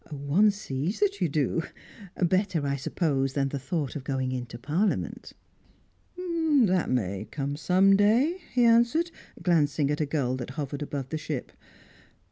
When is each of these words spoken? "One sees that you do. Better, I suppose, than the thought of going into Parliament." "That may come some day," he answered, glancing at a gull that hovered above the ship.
"One 0.09 0.49
sees 0.49 0.99
that 0.99 1.21
you 1.21 1.29
do. 1.29 1.61
Better, 2.19 2.65
I 2.65 2.75
suppose, 2.75 3.33
than 3.33 3.49
the 3.49 3.59
thought 3.59 3.95
of 3.95 4.03
going 4.03 4.31
into 4.31 4.57
Parliament." 4.57 5.33
"That 6.17 6.89
may 6.89 7.27
come 7.29 7.55
some 7.55 7.95
day," 7.95 8.41
he 8.51 8.63
answered, 8.65 9.11
glancing 9.43 9.91
at 9.91 10.01
a 10.01 10.07
gull 10.07 10.37
that 10.37 10.49
hovered 10.57 10.81
above 10.81 11.09
the 11.09 11.19
ship. 11.19 11.51